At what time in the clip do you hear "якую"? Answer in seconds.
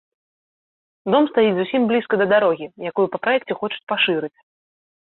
2.93-3.07